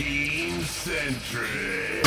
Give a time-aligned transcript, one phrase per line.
[0.00, 2.00] Keem Centrix.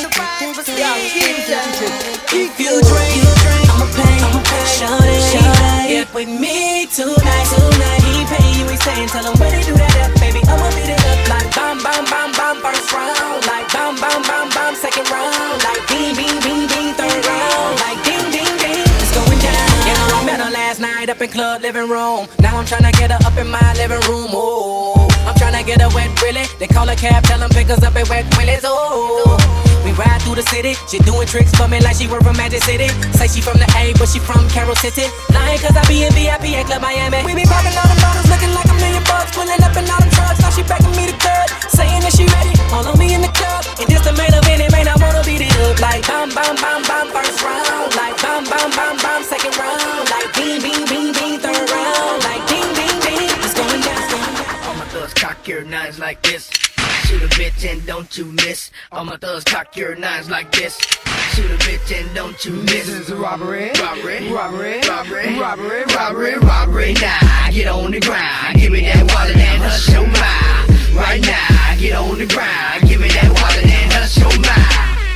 [0.00, 3.20] I paid the price for Yeah, if you drink,
[3.68, 4.16] I'ma pay.
[4.64, 5.20] Shawty,
[5.88, 7.46] get with me tonight.
[7.52, 8.64] Tonight, he pay you.
[8.70, 10.40] He saying, tell him when they do that up, baby.
[10.48, 13.44] I'ma beat it up like bam, bam, bam, bam, first round.
[13.44, 15.60] Like bam, bam, bam, bam, second round.
[15.68, 17.76] Like ding, ding, ding, ding, third round.
[17.84, 19.68] Like ding, ding, ding, it's going down.
[19.84, 22.24] Know, I met her last night up in club living room.
[22.40, 24.32] Now I'm tryna get her up in my living room.
[24.32, 24.99] Oh,
[25.60, 26.48] I'm get her wet, really.
[26.56, 28.64] They call a cab, tell them pick us up at Wet Willie's.
[28.64, 29.36] Oh.
[29.84, 30.72] We ride through the city.
[30.88, 32.88] She doing tricks for me like she work from Magic City.
[33.12, 35.04] Say she from the A, but she from Carol City.
[35.28, 37.20] Lying cause I be in VIP at Club Miami.
[37.28, 39.36] We be popping all them bottles, looking like a million bucks.
[39.36, 40.40] Pulling up in all them trucks.
[40.40, 41.52] Now she begging me to cut.
[41.68, 42.56] Saying that she ready.
[42.72, 43.60] All on me in the club.
[43.76, 45.76] And this the main event, it man, I wanna beat it up.
[45.76, 47.92] Like bam, bam, bam, bam, first round.
[48.00, 48.89] Like bam, bam,
[55.50, 56.48] your nines like this.
[57.06, 58.70] Shoot a bitch and don't you miss.
[58.92, 60.78] All my thugs cock your nines like this.
[61.34, 62.86] Shoot a bitch and don't you miss.
[62.86, 63.72] This is a robbery.
[63.82, 64.80] Robbery, Robbery.
[64.88, 65.84] robbery, Robbery.
[65.86, 66.92] robbery, robbery.
[66.94, 71.76] Now get on the ground, give me that wallet and hush your mouth right now.
[71.80, 72.88] Get on the grind.
[72.88, 75.09] Give me that wallet and hush your mind.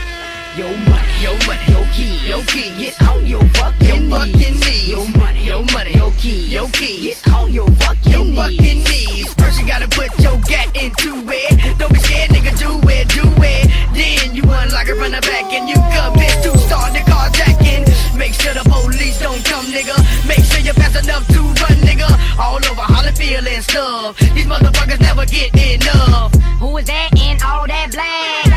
[0.56, 4.88] Yo money, yo money, yo key, yo key, it's on your fucking, your fucking knees.
[4.88, 9.34] Yo money, yo money, yo key, yo key, it's on your fucking, your fucking knees.
[9.34, 11.76] First you gotta put your gat into it.
[11.76, 13.66] Don't be scared, nigga, do it, do it.
[13.98, 17.82] Then you unlock it from the back and you commit to start the carjacking.
[18.16, 19.98] Make sure the police don't come, nigga.
[20.28, 22.06] Make sure you're fast enough to run, nigga.
[22.38, 24.16] All over Hollyfield and stuff.
[24.18, 26.32] These motherfuckers never get enough.
[26.62, 28.53] Who is that in all that black?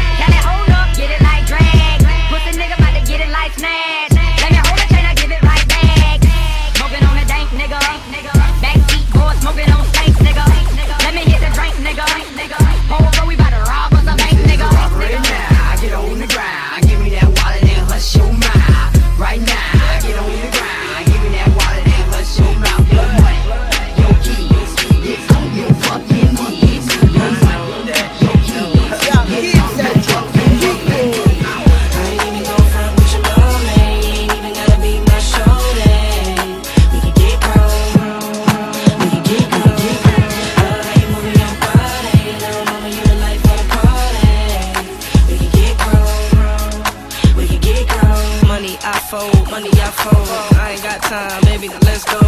[48.84, 50.28] I fold, money I fold.
[50.60, 52.20] I ain't got time, baby, now let's go.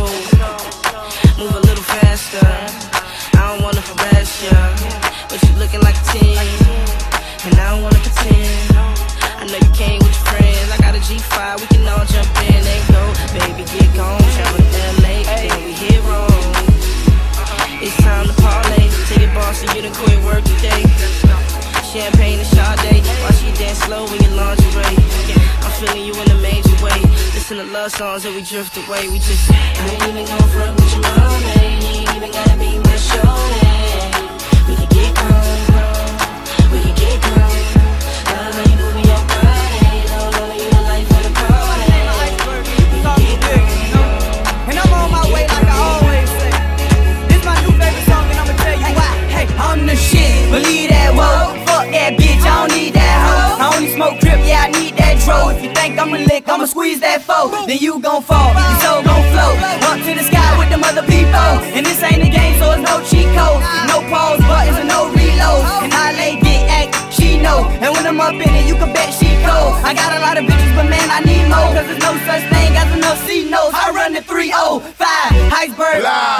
[1.37, 2.45] Move a little faster.
[3.37, 4.55] I don't wanna harass ya,
[5.29, 6.37] but you looking like a ten,
[7.45, 8.75] and I don't wanna pretend.
[9.39, 10.71] I know you came with your friends.
[10.71, 13.03] I got a G5, we can all jump in and go.
[13.33, 16.53] Baby, get gone, travel to LA, then we hit Rome.
[17.81, 18.89] It's time to parlay.
[19.07, 21.58] Take it, boss, so you done quit work today.
[21.89, 24.95] Champagne and Sade, watch you dance slow in your lingerie.
[25.65, 27.01] I'm feeling you in a major way.
[27.33, 29.09] Listen to love songs and we drift away.
[29.09, 31.41] We just, I ain't even gon' front with your mom.
[31.41, 33.69] You ain't even gotta be my shorty.
[54.59, 55.49] Yeah, I need that dro.
[55.49, 57.49] If you think I'ma lick, I'ma squeeze that foe.
[57.67, 59.55] Then you gon' fall, your soul gon' float.
[59.87, 61.49] Up to the sky with them other people.
[61.75, 63.61] And this ain't a game, so it's no cheat code.
[63.87, 65.67] No pause buttons and no reloads.
[65.83, 67.67] And I lay dick act, she know.
[67.83, 69.79] And when I'm up in it, you can bet she cold.
[69.85, 71.71] I got a lot of bitches, but man, I need more.
[71.75, 73.75] Cause there's no such thing as enough C notes.
[73.75, 74.95] I run the 305,
[75.53, 76.03] iceberg.
[76.03, 76.38] I'm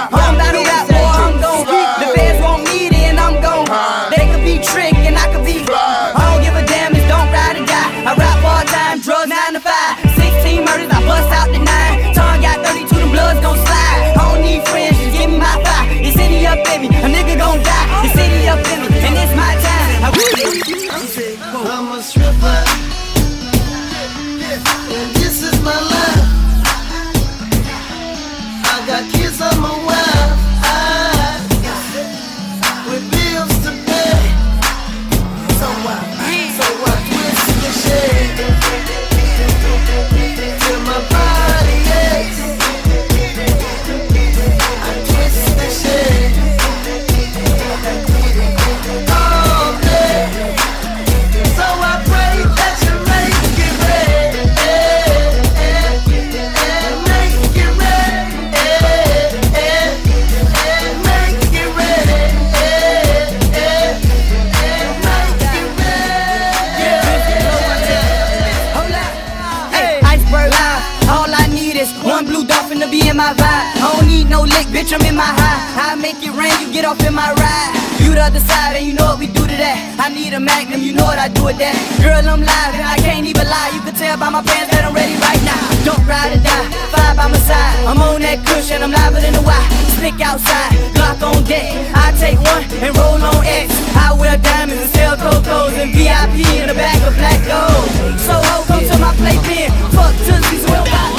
[72.50, 73.66] blue dolphin to be in my vibe.
[73.78, 75.94] I don't need no lick, bitch, I'm in my high.
[75.94, 77.72] I make it rain, you get off in my ride.
[78.02, 79.78] You the other side, and you know what we do to that.
[80.00, 81.78] I need a magnum, you know what I do with that.
[82.02, 83.70] Girl, I'm live, and I can't even lie.
[83.74, 85.60] You can tell by my pants that I'm ready right now.
[85.86, 87.86] Don't ride or die, five by my side.
[87.86, 89.62] I'm on that cushion, I'm liver than the Y.
[90.00, 91.70] Slick outside, Glock on deck.
[91.94, 93.70] I take one and roll on X.
[93.94, 97.88] I wear diamonds and sell cocos and VIP in the bag of black gold.
[98.26, 99.70] So ho, come to my playpen.
[99.92, 101.19] Fuck Tootsies, well,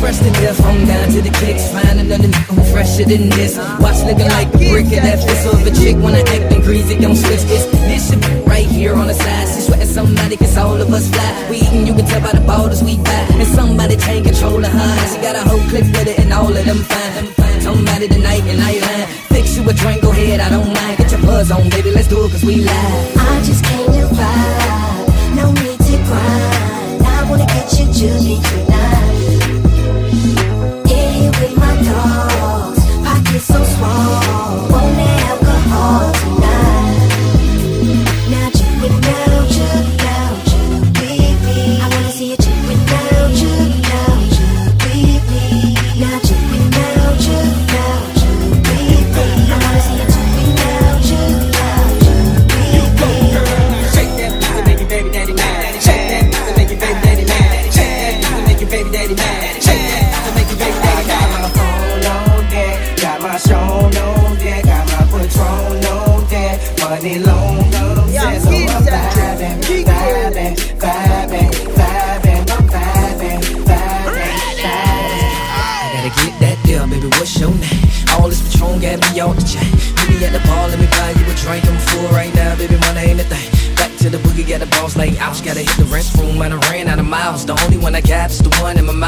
[0.00, 1.70] Fresh to death, home down to the kicks.
[1.70, 3.60] Find another nigga who fresher than this.
[3.84, 5.96] Watch looking like a brick of that fist of a chick.
[6.00, 7.68] When I act and greasy, don't switch this.
[7.84, 9.46] This shit right here on the side.
[9.52, 11.30] She sweating somebody, cause all of us fly.
[11.50, 13.28] We eating, you can tell by the borders we buy.
[13.36, 14.92] And somebody take control of her.
[15.12, 17.60] She got a whole clip with it, and all of them fine.
[17.60, 19.06] Somebody tonight, and I line.
[19.28, 20.96] Fix you a drink, go ahead, I don't mind.
[20.96, 23.16] Get your buzz on, baby, let's do it, cause we live.
[23.20, 27.04] I just came to vibe, no need to grind.
[27.04, 28.79] I wanna get you jiggy tonight.
[31.40, 34.19] With my dogs, pockets so small.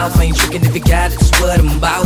[0.03, 0.21] mouth.
[0.21, 2.02] Ain't tricking if you got it, it's what I'm about.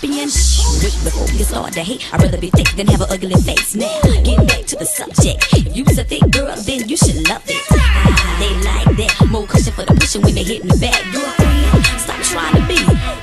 [0.00, 0.28] champion.
[0.82, 1.18] With the.
[2.12, 3.74] I'd rather be thick than have an ugly face.
[3.74, 5.46] Now, get back to the subject.
[5.52, 7.62] If you's a thick girl, then you should love it.
[7.72, 9.28] Ah, they like that.
[9.30, 11.02] More cushion for the pushing when they hit the back.
[11.12, 11.48] You're a.
[11.98, 12.78] Stop trying to be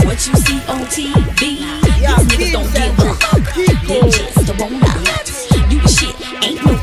[0.05, 1.59] what you see on TV.
[1.87, 2.95] These niggas don't give.
[3.87, 5.05] They just won't love.
[5.71, 6.73] You shit, ain't no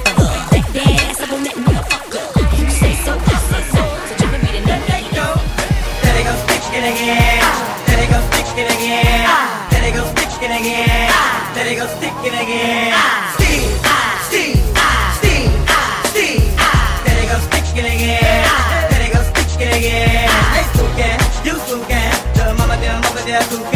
[0.73, 2.25] that ass up on that motherfucker.
[2.59, 3.43] You say so, it,
[5.15, 5.33] go.
[7.93, 8.19] It go,
[8.57, 9.32] again
[10.62, 11.11] again.
[11.11, 11.50] Ah.
[11.99, 12.92] Sticking again.
[12.95, 13.35] Ah.
[13.35, 14.26] Steve, ah.
[14.28, 15.19] Steve, ah.
[15.19, 16.02] Steve, ah.
[16.11, 17.02] Steve, ah.
[17.50, 18.45] Sticking again.
[18.47, 19.33] Ah.
[19.35, 20.31] Sticking again.
[21.45, 21.54] You
[22.35, 23.72] the mama mama.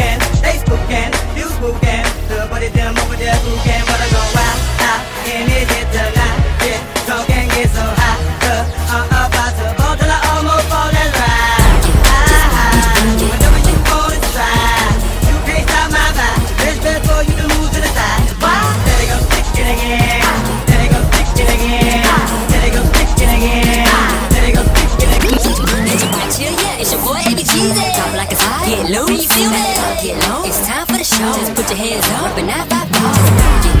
[31.17, 33.76] Just put your hands up and I vibe.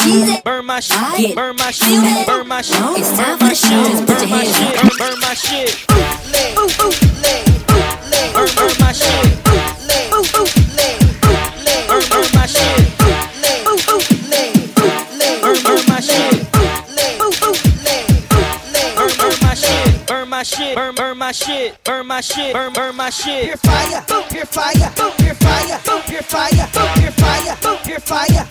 [0.00, 1.36] Burn my shit.
[1.36, 2.26] Burn my shit.
[2.26, 2.80] Burn my shit.
[2.96, 4.06] It's time for the show.
[4.06, 4.98] Burn my shit.
[4.98, 5.84] Burn my shit.
[5.88, 6.56] Bootleg.
[6.56, 7.44] Bootleg.
[7.68, 8.32] Bootleg.
[8.32, 9.44] Burn, burn my shit.
[9.44, 10.10] Bootleg.
[10.10, 10.96] Bootleg.
[11.20, 11.88] Bootleg.
[11.88, 12.80] Burn, burn my shit.
[12.96, 13.64] Bootleg.
[13.66, 14.72] Bootleg.
[14.72, 15.42] Bootleg.
[15.42, 16.48] Burn, burn my shit.
[16.50, 17.18] Bootleg.
[17.20, 18.06] Bootleg.
[18.30, 18.96] Bootleg.
[18.96, 20.06] Burn, burn my shit.
[20.06, 20.76] Burn my shit.
[20.76, 21.84] Burn, burn my shit.
[21.84, 22.54] Burn my shit.
[22.54, 23.44] Burn, burn my shit.
[23.44, 24.02] Pure fire.
[24.30, 24.92] Pure fire.
[24.96, 25.78] Pure fire.
[25.84, 26.00] Pure fire.
[26.08, 26.66] Pure fire.
[26.94, 27.76] Pure fire.
[27.84, 28.49] Pure fire.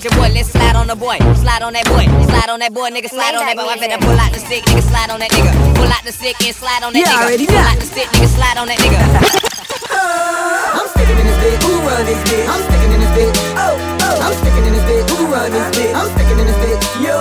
[0.00, 0.44] That boy, nigga.
[0.44, 3.68] Slide on that boy, Slide on that boy, nigga, slide on that boy.
[3.68, 5.52] I better pull out the stick, nigga, slide on that nigga.
[5.76, 7.24] Pull out the stick and slide on that yeah, nigga.
[7.24, 9.00] Already pull out the stick, nigga, slide on that nigga.
[10.00, 12.46] I'm sticking in this bitch, who run this bitch?
[12.48, 13.34] I'm sticking in this bitch.
[13.58, 14.24] Oh, oh.
[14.24, 15.92] I'm sticking in this bitch, who run this bitch?
[15.94, 16.80] I'm sticking in this bitch.
[17.04, 17.16] Yo,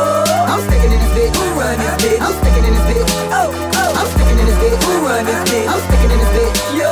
[0.47, 2.19] I'm sticking in this bitch, who run this bitch?
[2.19, 3.07] I'm sticking in this bitch.
[3.33, 3.99] Oh, oh.
[3.99, 5.67] I'm sticking in this bitch, who run this bitch?
[5.67, 6.55] I'm sticking in this bitch.
[6.79, 6.91] Yo,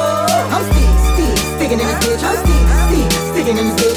[0.52, 2.22] I'm stick, stick, sticking in this bitch.
[2.26, 3.96] I'm stick, stick, sticking in this bitch.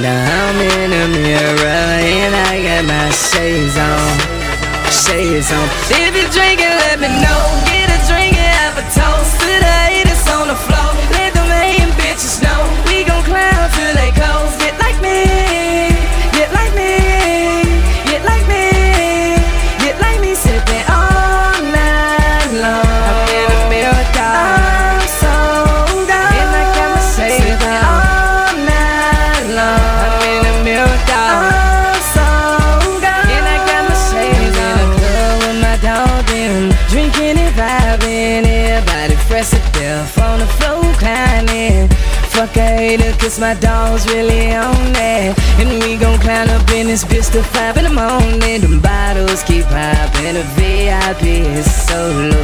[0.00, 4.14] Now I'm in the mirror and I got my shades on.
[4.94, 5.66] Shades on.
[5.90, 7.42] If you're drinking, let me know.
[7.66, 9.58] Get a drink and have a toast to
[10.06, 10.94] it's on the floor.
[11.18, 14.57] Let them hating bitches know we gon' climb till they close.
[43.28, 45.36] since my dog's really on that.
[45.60, 48.60] And we gon' climb up in this bitch to five in the morning.
[48.64, 52.40] The bottles keep popping, the VIP is solo,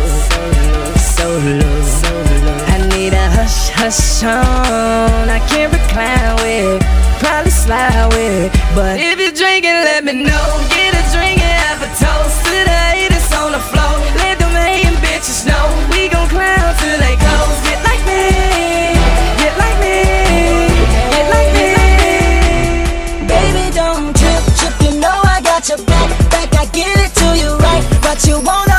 [1.17, 1.71] solo,
[2.01, 2.53] solo.
[2.75, 5.29] I need a hush, hush on.
[5.31, 6.83] I can't recline with,
[7.21, 8.53] probably slide with.
[8.75, 10.47] But if you're drinking, let me know.
[10.69, 10.94] Get
[28.15, 28.74] what you wanna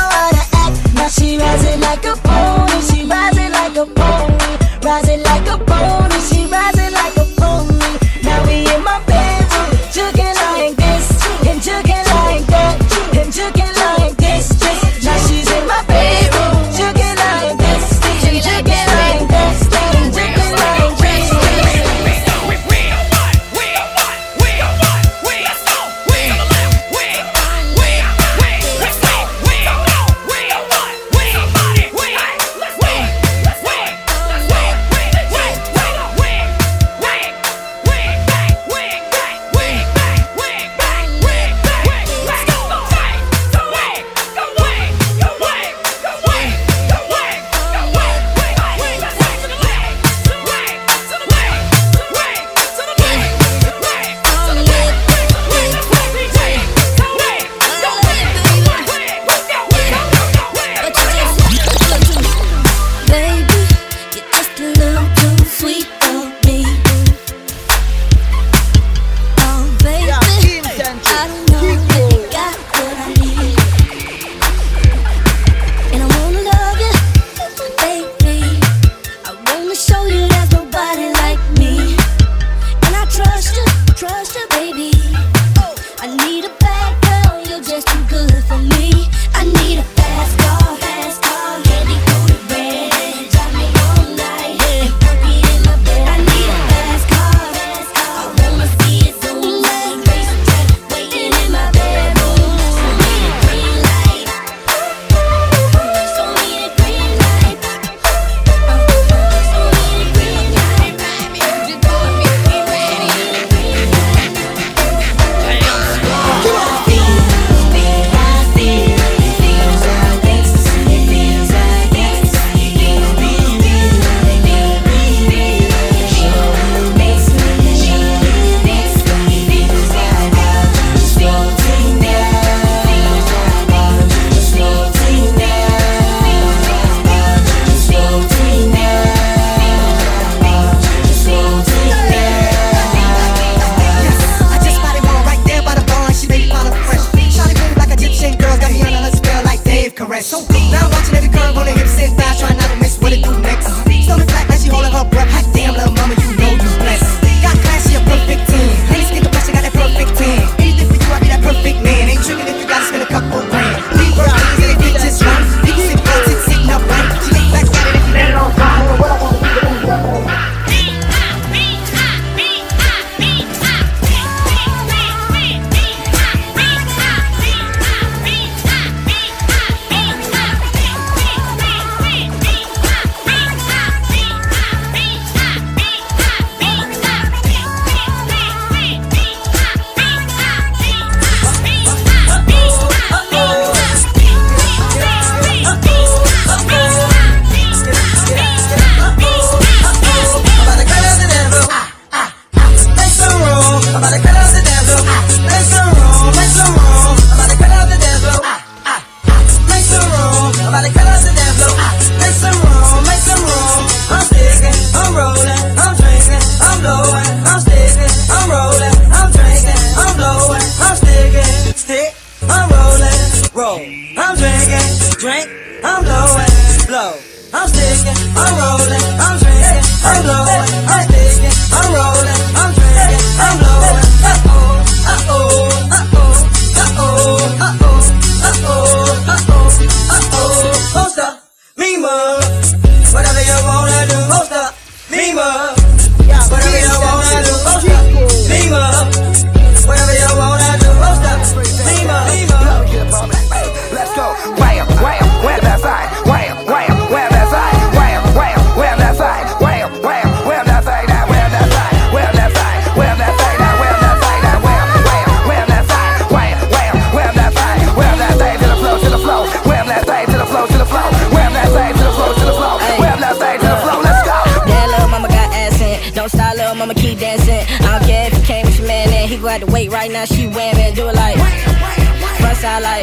[280.06, 281.36] right now she wham and do it like.
[281.36, 283.02] First I like.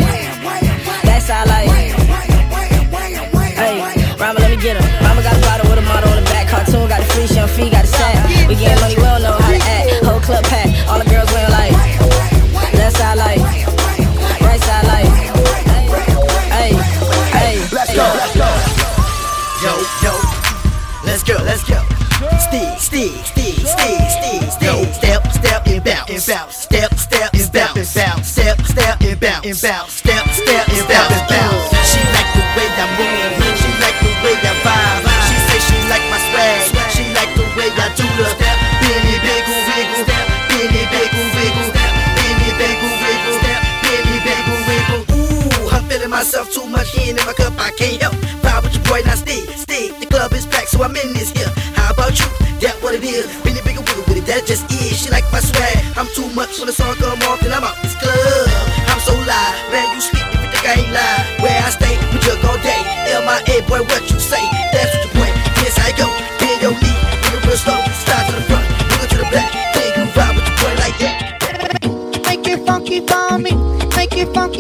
[1.03, 1.69] That's I like.
[3.55, 5.03] Hey, Rama, let me get him.
[5.03, 6.47] Mama got a bottle with a model on the back.
[6.47, 8.47] Cartoon got the free, she on fee, got a sack.
[8.47, 9.02] We getting money.
[29.61, 29.61] Bounce.
[29.61, 30.02] about.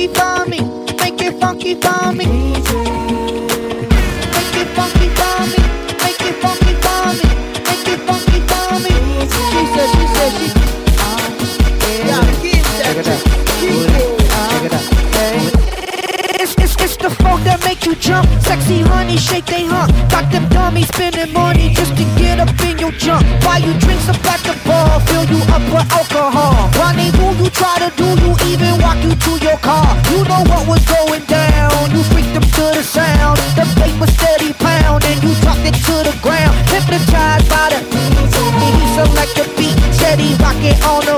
[0.07, 0.59] funky for me.
[0.97, 2.25] Make it funky for me.
[12.13, 12.33] Check it out.
[12.79, 13.23] Check it out.
[16.39, 18.27] It's, it's, it's the funk that make you jump.
[18.41, 19.91] Sexy honey, shake they hump.
[20.09, 23.23] Got them dummies spending money just to get a beat you jump.
[23.47, 26.67] Why you drinks up at the bar, fill you up with alcohol.
[26.75, 29.87] Rendezvous you try to do, you even walk you to your car.
[30.11, 33.39] You know what was going down, you freaked them to the sound.
[33.55, 36.55] The bass was steady And you dropped it to the ground.
[36.67, 41.15] Hypnotized by the he select the beat, steady rocking on the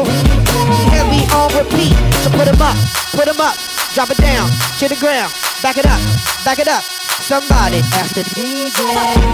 [0.93, 1.97] heavy on repeat.
[2.21, 2.77] So put him up,
[3.17, 3.57] put him up,
[3.93, 4.49] drop it down,
[4.79, 6.01] to the ground, back it up,
[6.45, 7.04] back it up.
[7.21, 8.75] Somebody ask the DJ.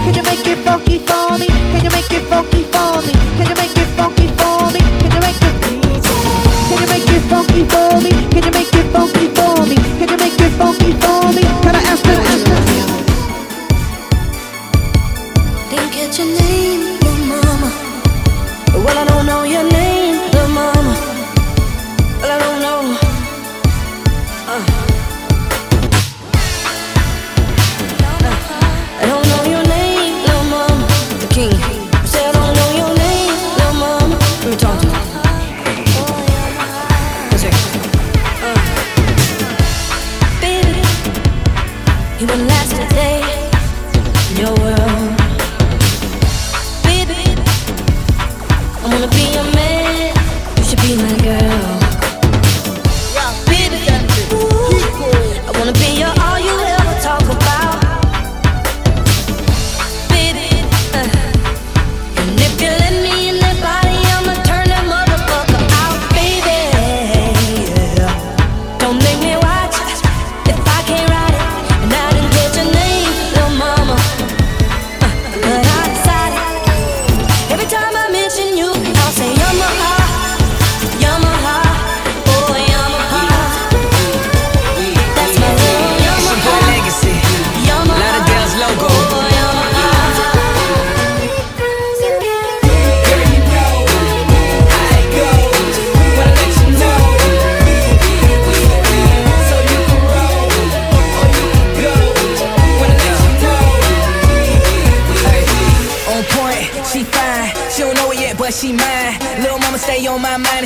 [0.04, 1.46] Can you make it funky for me?
[1.46, 3.12] Can you make it funky for me?
[3.36, 4.80] Can you make it funky for me?
[4.80, 6.08] Can you make it DJ?
[6.68, 8.10] Can you make it funky for me?
[8.30, 9.76] Can you make it funky for me?
[9.98, 11.42] Can you make it funky for me?
[11.62, 12.56] Can I ask the ask the?
[15.70, 16.91] Didn't catch your name.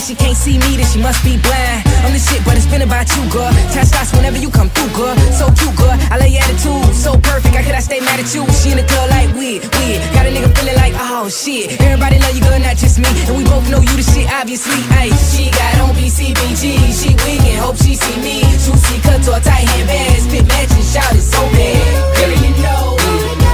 [0.07, 1.83] she can't see me, then she must be blind.
[2.07, 3.51] I'm the shit, but it's been about you, girl.
[3.75, 5.19] Time shots whenever you come through, girl.
[5.35, 5.91] So cute, girl.
[6.15, 7.51] I love your attitude, so perfect.
[7.51, 8.47] How could I stay mad at you?
[8.55, 9.99] She in the club like weird, weird.
[10.15, 11.75] Got a nigga feeling like oh shit.
[11.83, 13.11] Everybody love you, girl, not just me.
[13.27, 14.79] And we both know you the shit, obviously.
[14.95, 16.63] Ayy, she got on BCBG.
[16.95, 18.47] She weak hope she see me.
[18.63, 21.83] Juicy cut to a tight handbags, pit matching, shout it so bad.
[22.15, 23.46] Girl, you know.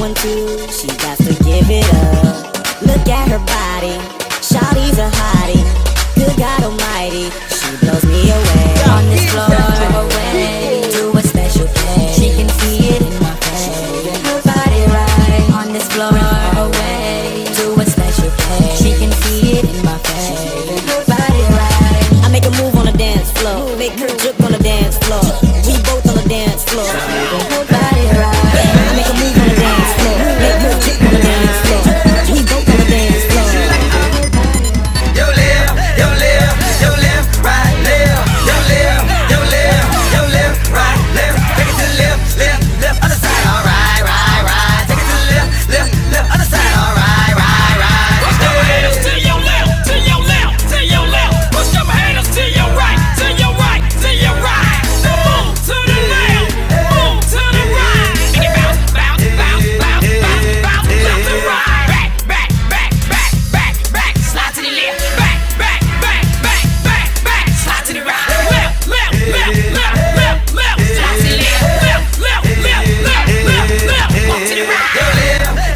[0.00, 0.66] one too.
[0.68, 2.82] She got to give it up.
[2.82, 4.19] Look at her body.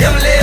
[0.07, 0.34] I'm